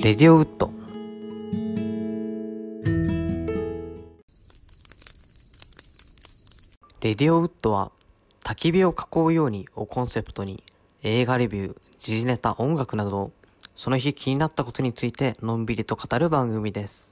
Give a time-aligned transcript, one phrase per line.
[0.00, 0.70] レディオウッド
[7.00, 7.90] レディオウッドは
[8.44, 10.62] 焚き火を囲うようにをコンセプトに
[11.02, 13.32] 映画レビュー、時事ネタ、音楽など
[13.74, 17.07] その日気になったことについてのんびりと語る番組です。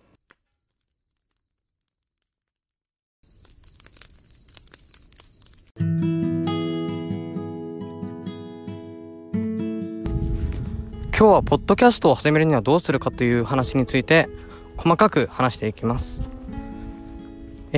[11.18, 14.28] 今日はポッドキャストを始めるにはどうするかという話について
[14.76, 16.20] 細かく話していきます。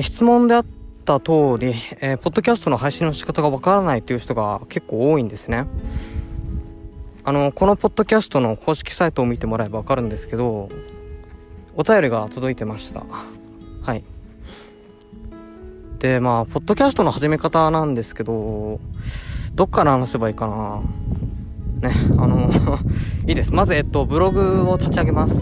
[0.01, 0.65] 質問であっ
[1.05, 5.67] た通り、えーポッドキャストの配信の仕方がわからないという人が結構多いんですね。
[7.23, 10.67] あの、このポッドキャストの公式サイトを見てもらえばわかるんですけど、
[11.77, 13.05] お便りが届いてました。
[13.83, 14.03] はい。
[15.99, 18.81] で、まあ、ポッドキャストの始め方なんですけど、
[19.55, 20.81] どっから話せばいいかな
[21.81, 22.49] ね、あの、
[23.27, 23.53] いいです。
[23.53, 25.39] まず、えっと、ブログを立ち上げます。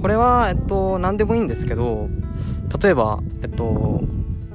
[0.00, 2.08] これは、えっと、何でもいいんですけど、
[2.82, 4.00] 例えば、えっと、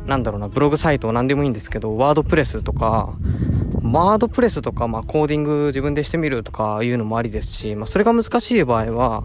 [0.06, 3.10] なんだろうな、ブログサイト何でもいいんですけど、ワードプレスとか、
[3.84, 9.24] ワードプレスとか、まあ、コーディング自分でしてみるとかいうのもありですし、まあ、それが難しい場合は、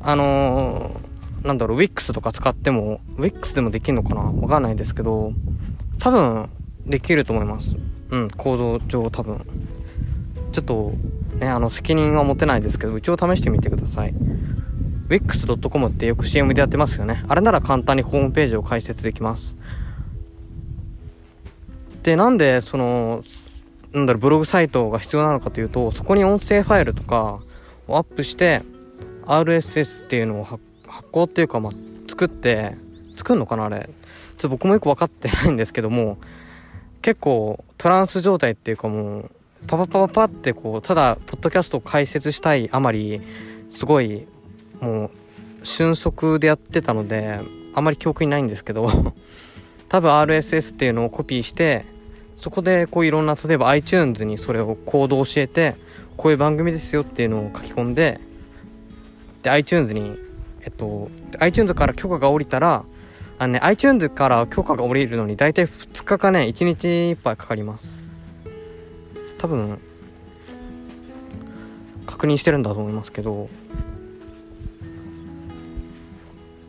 [0.00, 4.22] あのーなんだろう、Wix とか使っても、Wix でもできるのかな？
[4.22, 5.32] わかんないですけど、
[5.98, 6.48] 多分、
[6.86, 7.76] できると思います。
[8.10, 9.46] うん、構造上多分。
[10.54, 10.92] ちょっと、
[11.36, 14.14] ね、あの、責任は持てないですけど、一応試してみてください。
[15.08, 17.24] wix.com ってよく CM でやってますよね。
[17.26, 19.56] あれなら簡単にホームページを開設できます。
[22.04, 23.24] で、なんで、その、
[23.92, 27.40] なんだろう、ブログサイトが必要なのかというと、そこに音声ファイルとか
[27.88, 28.62] をアップして、
[29.26, 30.62] RSS っていうのを発
[31.10, 31.72] 行っていうか、まあ、
[32.08, 32.76] 作って、
[33.16, 33.88] 作るのかなあれ。
[33.88, 36.18] ちょっと僕もよく分かってないんですけども、
[37.02, 39.30] 結構トランス状態っていうかもう、
[39.66, 43.20] パパパパパってこう、ただ、ポッドキャストを解説したいあまり、
[43.68, 44.26] すごい、
[44.80, 45.10] も
[45.62, 47.40] う、瞬足でやってたので、
[47.74, 48.90] あまり記憶にないんですけど、
[49.88, 51.84] 多分 RSS っていうのをコピーして、
[52.38, 55.76] そこでこういろんな、例えば iTunes にそれをコードを教えて、
[56.16, 58.20] こういう番組ですよっていうのを書き込んで、
[59.42, 60.16] で、iTunes に、
[60.62, 61.10] えっと、
[61.40, 62.84] iTunes から許可が下りたら、
[63.38, 68.03] あのね、iTunes から許可が下りるのに大体2日かね、1日いっぱいかかります。
[69.44, 69.78] 多分、
[72.06, 73.50] 確認してるんだと思いますけど、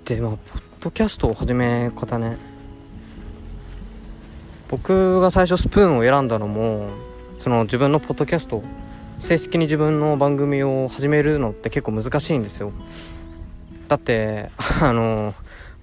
[0.03, 2.37] で、まあ、ポッドキャストを始め方ね。
[4.67, 6.89] 僕が最初スプーンを選んだのも、
[7.39, 8.61] その自分のポッドキャスト、
[9.19, 12.73] 正式に自分の番組を始めるのって結構難しいんですよ。
[13.87, 15.33] だって、あの、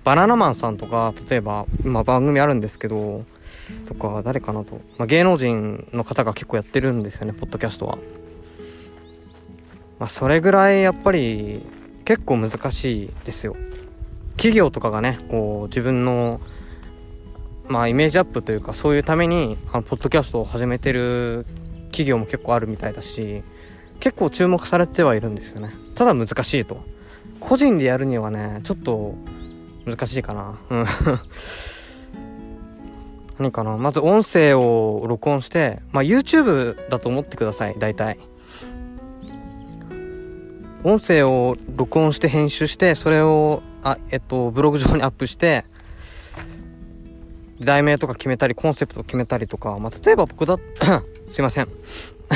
[0.05, 3.25] バナナマンさんとか、例えば、今番組あるんですけど、
[3.87, 4.81] とか、誰かなと。
[4.99, 7.99] まあ、芸能人の方が結構やってるんですよね、ポッドキャストは。
[9.99, 11.63] まあ、それぐらいやっぱり、
[12.05, 13.57] 結構難しいですよ。
[14.37, 16.41] 企業とかがね、こう、自分の、
[17.69, 21.47] まあ、イメージアップというか、そういうために、あの、ポッドキャストを始めてる
[21.93, 23.43] 企業も結構あるみたいだし、
[24.01, 25.73] 結構注目されてはいるんですよね。
[25.95, 26.83] ただ難しいと。
[27.39, 29.15] 個人でやるにはね、ちょっと、
[29.87, 30.59] 難しいかな。
[30.71, 30.87] うん。
[33.43, 33.77] 何かな？
[33.77, 38.19] まず音声を録音して、まあ YouTube だと思ってください、大体。
[40.85, 45.65] 音声を録音して編集して、それを、あ、えっと、ブログ上にアップして、
[47.61, 50.59] 題名とか決めたり、コンセプト決めたりとか、まあ例えば僕だ、
[51.29, 51.69] すいません。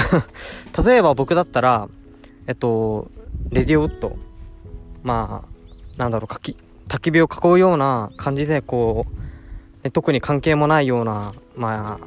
[0.85, 1.89] 例えば僕だったら、
[2.47, 3.11] えっと、
[3.51, 4.17] レディオウッド。
[5.03, 6.57] まあ、なんだろう、かき、
[6.89, 9.26] 焚き火を囲うような感じで、こう、
[9.91, 12.07] 特に関係もないような、まあ、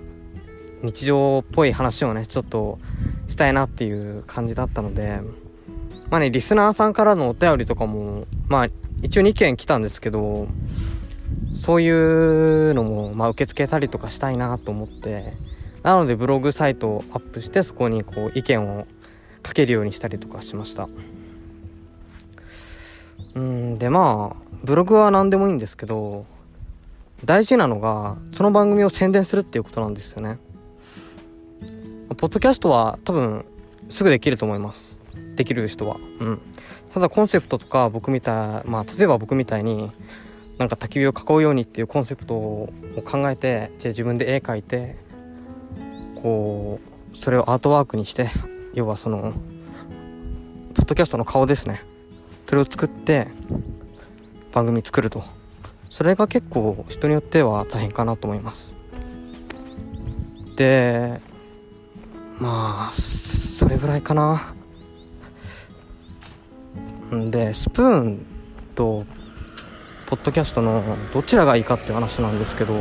[0.82, 2.80] 日常っぽい話をね、ちょっと
[3.28, 5.22] したいなっていう感じだったので、
[6.10, 8.68] まあね、リスナーさんからのお便りとかも、まあ、
[9.02, 10.48] 一応2件来たんですけど、
[11.54, 15.34] そういうのも、まあ、受け付けたりとかしたいなと思って、
[15.84, 18.88] なのでブログサイトをアップして、そこにこう、意見を
[19.46, 20.90] 書けるようにしたりとかしました。
[23.36, 26.26] うん、でまあ、ブログは何でもいいんですけど、
[27.26, 30.40] 大事なのが、その番組を宣伝するっていうことなんですよね。
[32.18, 33.46] ポッドキャストは多分、
[33.90, 34.98] すぐできると思います。
[35.36, 35.98] できる人は。
[36.20, 36.42] うん。
[36.94, 39.92] ただコンセプトとか僕みたい、まあ、例えば僕みたいに、
[40.58, 42.74] なんか焚き火を囲うようにっていうコンセプトを
[43.06, 44.98] 考えて、じゃあ自分で絵描いて、
[46.22, 46.80] こ
[47.14, 48.30] う、それをアートワークにして、
[48.74, 49.34] 要はその、
[50.74, 51.82] ポッドキャストの顔ですね。
[52.48, 53.28] それを作って、
[54.52, 55.24] 番組作ると。
[55.90, 58.76] それが結構人によっては大変かなと思います。
[60.56, 61.20] で、
[62.40, 64.56] まあ、それぐらいかな。
[67.16, 68.26] んでスプーン
[68.76, 69.06] と
[70.08, 70.84] ポッドキャストの
[71.14, 72.74] どちらがいいかって話なんですけど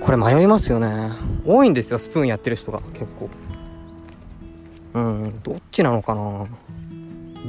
[0.00, 1.12] これ迷いますよね
[1.44, 3.30] 多いんですよスプーンやってる人が結構
[4.94, 6.46] うんどっちなのかな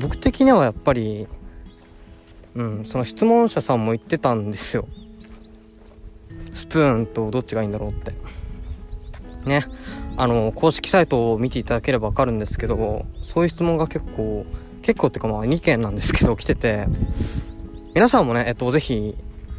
[0.01, 1.27] 僕的にはやっぱり
[2.57, 4.87] うんその質問者さんも言ってたんですよ。
[6.53, 8.13] スプーンとどっちがいいんだろうって。
[9.45, 9.67] ね。
[10.17, 14.47] あの公式サイトを見ていただければ分かるんですけどそういう質問が結構
[14.81, 16.87] 結構っていうかまあ2件なんですけど来てて。
[17.93, 19.15] 皆さんもねえっとぜひ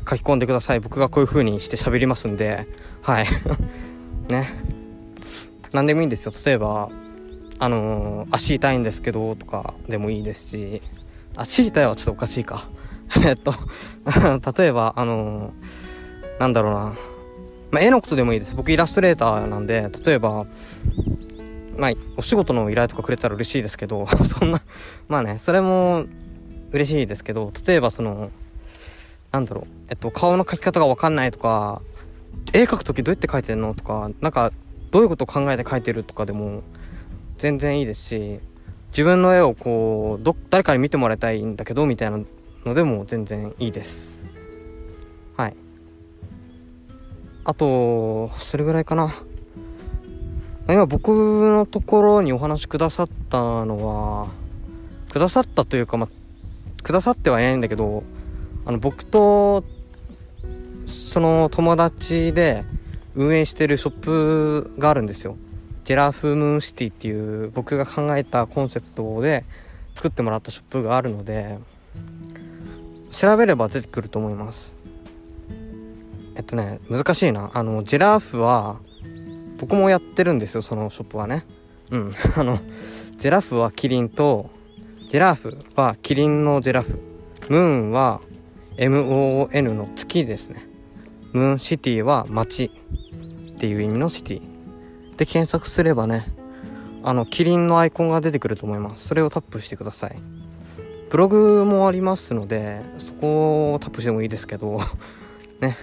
[0.08, 0.80] 書き込んでください。
[0.80, 2.66] 僕がこういう風にして喋りますんで。
[3.02, 3.26] はい。
[4.28, 4.48] ね。
[5.72, 6.32] 何でもいいんですよ。
[6.44, 6.88] 例えば
[7.60, 10.82] あのー、足痛いんですけどとかでもいいですし。
[11.36, 12.68] 足痛いはちょっとおかしいか。
[13.26, 13.55] えっと
[14.58, 16.94] 例えばあのー、なんだろうな
[17.70, 18.55] まあ、絵のことでもいいです。
[18.55, 20.46] 僕イラストレーターなんで、例えば、
[21.76, 24.62] まあ、お仕事の依頼とかくれたら嬉しいですけど、 そんな、
[25.06, 26.06] まあね、それも
[26.72, 28.31] 嬉しいですけど、例えばその、
[29.32, 31.82] なんだろう、えっと、顔の描き方がわかんないとか、
[32.55, 34.52] 絵描くときどうやって描いてんのとか、なんか、
[34.90, 36.62] どういうことを考えて描いてるとかでも、
[37.37, 38.40] 全然いいですし、
[38.93, 42.19] 自分の絵をこう、ど、誰かに見てもらいたいんだけど、みたいな
[42.69, 44.25] のでも全然いいです。
[45.37, 45.56] はい。
[47.44, 49.15] あと、それぐらいかな。
[50.69, 54.29] 今僕のところにお話くださったのは、
[55.11, 58.03] くださったというか、まあ、くださってはいないんだけど、
[58.67, 59.65] あの、僕と、
[60.87, 62.65] その友達で
[63.15, 65.37] 運営してるショップがあるんですよ。
[65.85, 69.47] ジェラフムーンシティっていう僕が考えたコンセプトで
[69.94, 71.59] 作ってもらったショップがあるので、
[73.10, 74.75] 調べれば出てくると思います。
[76.37, 77.50] えっとね難しいな。
[77.55, 78.78] あのジェラーフは
[79.58, 81.44] 僕もやってるんですよそのショップはね。
[81.90, 82.12] うん。
[82.37, 82.58] あの
[83.16, 84.50] ジェラフはキリンと
[85.08, 87.00] ジェラーフはキリンのジェラフ。
[87.49, 88.20] ムーンは
[88.76, 90.69] MON の月ですね。
[91.32, 92.70] ムーンシティは街。
[93.56, 94.43] っていう意味のシティ。
[95.16, 96.32] で検索すればね
[97.02, 99.08] あのキリンのアイコンが出てくると思います。
[99.08, 100.38] それをタップしてください。
[101.10, 104.81] ブログもありますのでそこをタップしてもいいですけど
[105.60, 105.76] ね。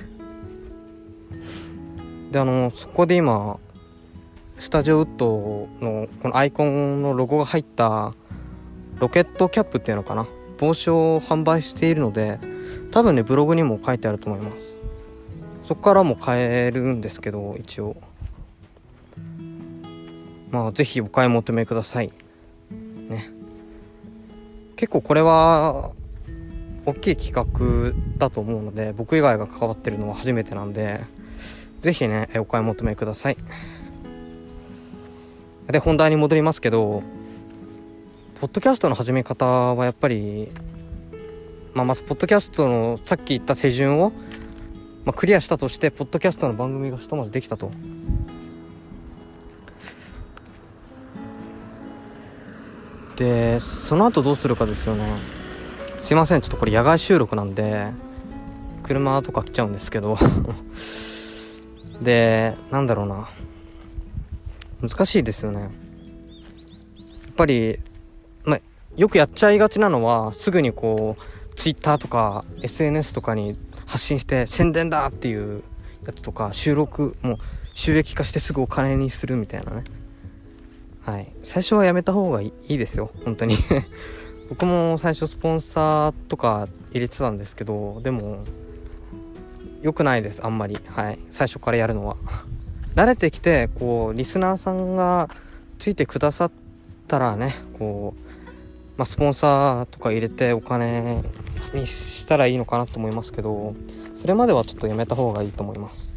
[2.31, 3.57] であのそこで今
[4.59, 8.13] スタジオウッドのこのアイコンのロゴが入った
[8.99, 10.27] ロケットキャップっていうのかな？
[10.57, 12.39] 帽子を販売しているので
[12.91, 14.77] 多分ねブログにも書いてあると思います。
[15.65, 17.95] そこからも買えるんですけど一応。
[20.51, 22.11] まあ是非お買い求めください。
[24.75, 25.91] 結構これは
[26.85, 31.01] 大きい企画だと思うので僕以外が関わってるのは初めてなんで
[31.85, 33.37] ぜひね、お買い求めください。
[35.67, 37.03] で、本題に戻りますけど、
[38.41, 40.49] ポッドキャストの始め方はやっぱり、
[41.75, 44.13] まあ、まず、ポッドキャストのさっき言った手順を、
[45.05, 47.69] まあ、クリアしたとして、ポッドキャストの番組がひとまずできたと。
[53.15, 55.05] で、その後どうするかですよね。
[56.01, 57.87] すいません、ちょっとこれ野外収録なんで、
[58.83, 60.17] 車とか来ちゃうんですけど
[62.01, 63.27] で、なんだろうな。
[64.81, 65.61] 難しいですよね。
[65.61, 65.71] やっ
[67.35, 67.79] ぱり、
[68.43, 68.59] ま
[68.95, 75.63] よくやっちゃいがちなのは、すぐにこう、Twitter とか SNS とかに発信して宣伝だっていう
[76.05, 77.39] やつとか、収録、も
[77.73, 79.83] 収益化してすぐお金にするみたいなね。
[81.05, 81.31] はい。
[81.43, 83.11] 最初はやめた方がいいですよ。
[83.23, 83.55] 本当に。
[84.49, 88.39] 僕も最初スポンサーとか入れてたんですけど、でも、
[89.81, 90.43] 良くないです。
[90.43, 90.77] あんまり。
[90.87, 91.19] はい。
[91.29, 92.17] 最初からやるのは。
[92.95, 95.29] 慣れてきてこうリスナーさんが
[95.79, 96.51] ついてくださっ
[97.07, 98.25] たらねこう
[98.97, 101.21] まあ、スポンサーとか入れてお金
[101.73, 103.75] にしたらいいのかなと思いますけど
[104.15, 106.15] それまではちょっとやめた方がいいと思います。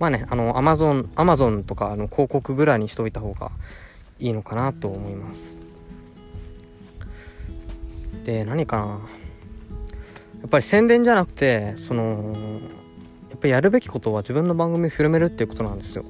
[0.00, 3.52] まあねあのアマゾンアマゾンとかの広告ぐらいにしといた方が
[4.22, 5.62] いいのかなと思います。
[8.24, 8.84] で何かな。
[8.84, 12.34] やっぱり宣伝じゃなくてその
[13.30, 16.04] やっぱりやるべきことは自分の番組を広めるっていうことなんですよ。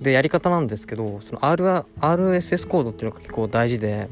[0.00, 4.08] でやり方なんですけどその R RSS コードっていうのが結構大事で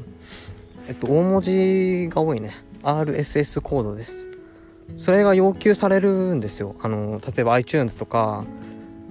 [0.87, 2.51] えっと大文字が多いね。
[2.83, 4.29] RSS コードです。
[4.97, 6.75] それが要求されるんですよ。
[6.81, 8.45] あの例えば iTunes とか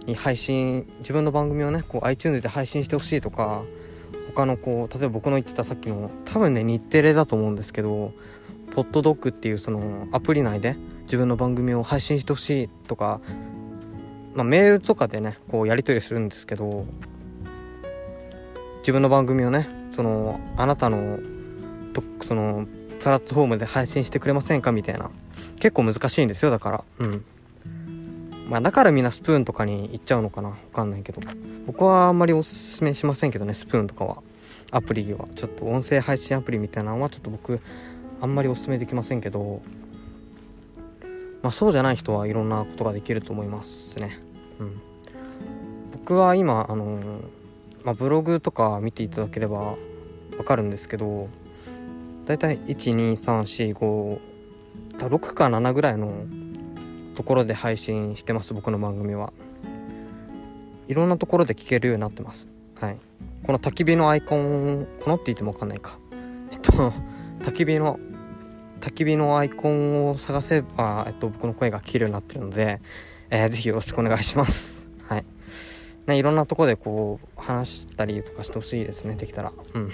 [0.06, 3.62] に配信自分の番組をねこう iTunes で配信してほしいとか
[4.28, 8.12] 他のこう例えば僕の言ってたさっきの多分ね日テレだと思うんですけど
[8.74, 13.20] ポッドドッグっていうそのアプリ内で自分の番組を配信してほしいとか、
[14.34, 16.86] まあ、メールとかでねこうやり取りするんですけど
[18.78, 21.18] 自分の番組をねそのあなたの
[21.92, 22.66] どその
[23.00, 25.10] プラットフォームで配信してくれませんかみたいな。
[25.60, 26.84] 結構難しいんですよだから。
[26.98, 27.24] うん。
[28.48, 30.50] まあだからみんなスプーンとかに行っちゃうのかな？
[30.50, 31.20] わかんないけど。
[31.66, 34.22] 僕はあんまりおすすめしませんけどねスプーンとかは。
[34.70, 35.26] アプリは。
[35.34, 37.60] ちょっと音声配信アプリみたいなのはちょっと僕
[38.20, 39.62] あんまりおすすめできませんけど。
[41.42, 44.18] まあそうじゃない人はいろんなことができると思いますね。
[44.58, 44.80] うん。
[45.92, 46.98] 僕は今あの
[47.84, 49.76] まあ、ブログとか見ていただければ
[50.38, 51.28] わかるんですけど
[52.24, 54.18] だいたい12345
[54.96, 56.24] 6か7ぐらいの
[57.14, 59.32] ところで配信してます僕の番組は。
[60.86, 62.48] いろんなところで聞けるようになってます。
[62.80, 62.96] はい。
[63.46, 65.98] この焚き火のアイコンこのって言っても分かんないか。
[66.52, 66.92] えっと
[67.40, 67.98] 焚き火の
[68.80, 72.82] 焚き火のアイコンを探せば、えっと、僕の声が聞けるようになってるので、
[73.30, 74.88] えー、ぜひよろしくお願いします。
[75.08, 75.24] はい。
[76.06, 79.52] ねいろんなとこでこう話したりとかしてほしいですねできたら。
[79.72, 79.90] うん。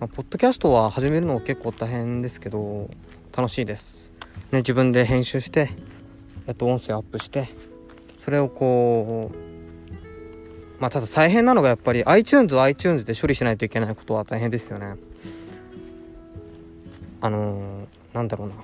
[0.00, 2.88] まあ、ポッドキャストは始めるの結構大変ですけど
[3.36, 4.07] 楽しいです。
[4.52, 5.70] ね自分で編集して
[6.46, 7.48] えっと音声アップして
[8.18, 14.94] それをこうまあただ大変なのがやっぱり iTunes は iTunes で処理しないといけないことは大変ですよね。
[17.20, 18.54] あのー、なんだろうな。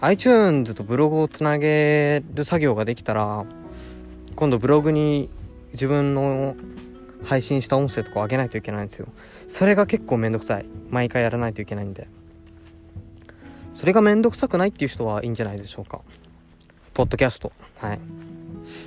[0.00, 3.44] iTunes とブログをつなげる作業ができたら
[4.36, 5.28] 今度ブログに
[5.72, 6.56] 自分の
[7.24, 9.08] 配信した音声とかを上げないといけないんですよ。
[9.46, 10.66] それが結構めんどくさい。
[10.90, 12.08] 毎回やらないといけないんで。
[13.78, 16.00] それがめんどくさくないっていう人はいいんじゃないでしょうか。
[16.94, 17.52] ポッドキャスト。
[17.76, 18.00] はい。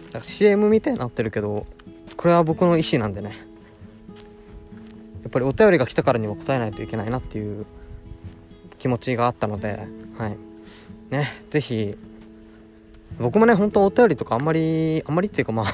[0.07, 1.65] だから CM みたいになってるけど
[2.17, 3.29] これは僕の意思なんでね。
[5.23, 7.65] やっぱりお便りが来たからには答えないといけないなっていう
[8.79, 10.37] 気持ちがあったのではい。
[11.09, 11.97] ね是非
[13.17, 15.65] 僕もね本当お便りとかあんまりあんまりっていうかまあ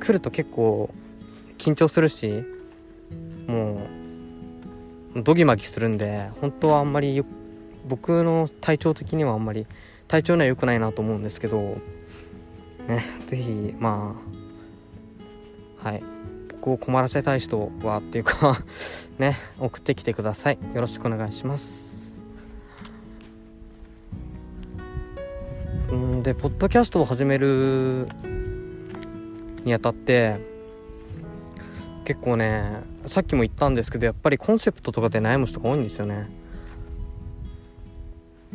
[0.00, 0.92] 来ると結構
[1.56, 2.44] 緊張するし
[3.46, 3.80] も
[5.16, 7.24] うドギマギするんで本当はあんまり
[7.88, 9.66] 僕の体調的にはあんまり
[10.06, 11.78] 体調には良くないなと思うんですけど
[12.86, 14.14] ね是非ま
[15.82, 16.02] あはい。
[16.60, 18.58] 僕を困らせたい人はっていうか
[19.18, 20.58] ね送ってきてください。
[20.74, 22.20] よろしくお願いします。
[25.92, 28.08] んでポッドキャストを始める
[29.64, 30.36] にあたって
[32.04, 36.28] 結構ねさっきも言ったんですけどやっぱりコンセプトとかで悩む人が多いんですよね。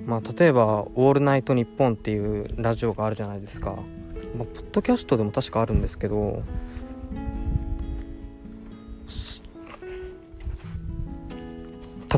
[0.05, 3.71] まあ例えば「オールナイトニッポン」っていうラジオがあるじゃないですか、
[4.37, 6.43] まあ、ポッドキャストでも確かあるんですけど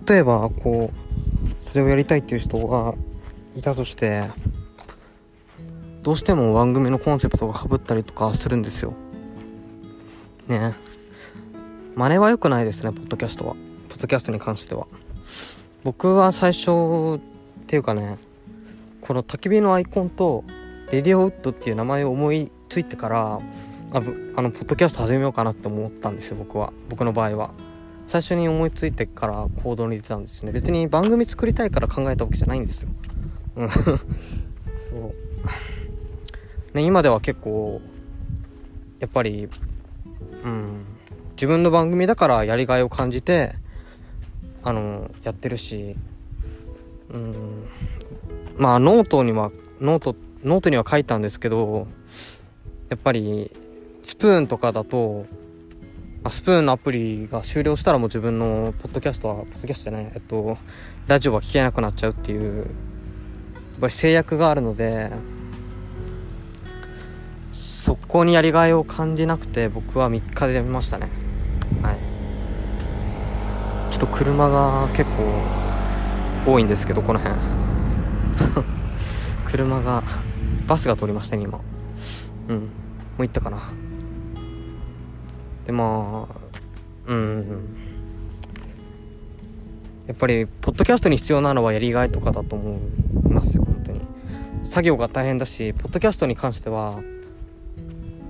[0.07, 2.93] 例えばこうそれをやりたいっていう人が
[3.55, 4.29] いたとして
[6.03, 8.93] どうしても番組のコンセプトがかぶったりとかするんですよ。
[10.47, 10.75] ね。
[11.95, 13.55] 真似は良くないですねポッドキャストは。
[13.89, 14.85] ポッドキャストに関しては。
[15.83, 17.19] 僕は最初
[17.65, 18.17] っていうかね
[19.01, 20.43] この焚き火のアイコンと
[20.91, 23.39] レディオウッドっていう名前を思いついてから
[23.91, 23.97] あ
[24.35, 26.73] あのポッドキャスト始めようかなって思ったんですよ僕は。
[26.89, 27.51] 僕の場合は。
[28.07, 30.51] 最初に思いついてから行動に出たんですね。
[30.51, 32.89] 別に番組作りたいから考えたわけじゃないんですよ。
[33.55, 33.69] うん。
[33.73, 33.85] そ
[36.73, 36.77] う。
[36.77, 37.81] ね今では結構
[38.99, 39.49] やっぱり
[40.43, 40.85] うん。
[41.31, 43.55] 自分の番組だからやりがいを感じて
[44.63, 45.95] あのやってるし
[47.15, 47.67] うん。
[48.57, 51.87] まあノートにはノートノートには書いたんですけど
[52.89, 53.51] やっぱり
[54.03, 55.25] スプーンとかだと
[56.29, 60.57] スプーンのアプリが終了したらもう自分のポッドキャストはポッドキャストじゃないえっと
[61.07, 62.65] ラジオは聞けなくなっちゃうっていうやっ
[63.81, 65.11] ぱり制約があるので
[67.51, 71.07] そこにやりがいを感じなくて僕は3日でやめましたね。
[71.83, 71.97] はい。
[73.91, 75.65] ちょっと車が結構
[76.45, 77.35] 多いんですけどこの辺。
[79.49, 80.03] 車が
[80.67, 81.59] バスが通りましたね今。
[82.49, 82.57] うん。
[82.57, 82.61] も
[83.19, 83.59] う行ったかな。
[85.65, 86.35] でまあ
[87.07, 87.75] うん
[90.07, 92.79] やっぱりポッドキャストに必要なのはやりがいとかだと思
[93.25, 94.01] いますよ本当に。
[94.63, 96.99] 作業が大変だしポッドキャストに関しては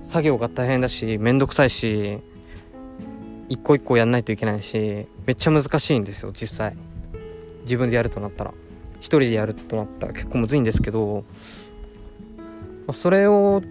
[0.02, 2.18] 作業が大変だしめんどくさいし
[3.48, 6.85] 一個一個やんないといけないしめっちゃ難しいんですよ実際。
[7.66, 8.54] 自分でやるとなったら
[9.00, 11.24] 一人でやるとなったら結構むずいんですけど
[12.92, 13.62] それを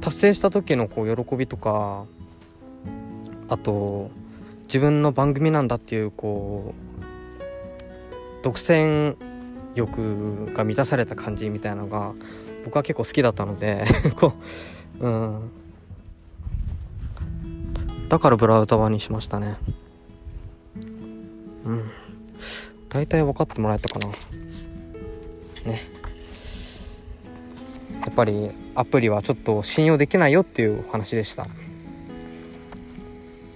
[0.00, 2.04] 達成した時のこう喜びとか
[3.48, 4.10] あと
[4.64, 6.74] 自分の番組なんだっていうこ
[8.40, 9.16] う独占
[9.74, 12.12] 欲が満たされた感じみたいなのが
[12.64, 13.84] 僕は結構好きだったので
[14.18, 14.34] こ
[15.00, 15.50] ううん。
[18.08, 19.56] だからブラウザ版にしましたね。
[22.92, 24.08] 大体分かってもらえたかな。
[24.08, 25.80] ね。
[28.02, 31.46] やっぱりアプリはちょっと信用できないよっていうお話でした。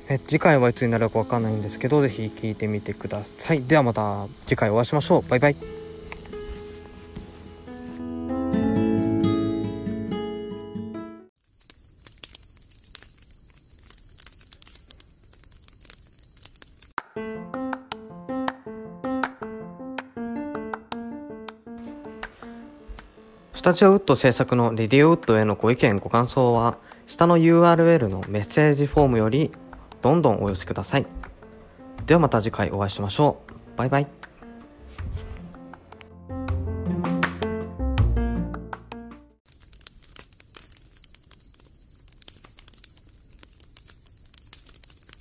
[0.08, 3.62] え次回はいつになるか分かんないんですけど是非聞いてみてください。
[3.62, 5.28] ではまた次回お会いしましょう。
[5.28, 5.85] バイバイ。
[23.66, 29.50] タジオウッド制作のレディオウッドへのご意見ご感想は下の URL のメッセージフォームより
[30.02, 31.06] どんどんお寄せください。
[32.06, 33.76] ではまた次回お会いしましょう。
[33.76, 34.15] バイバイ。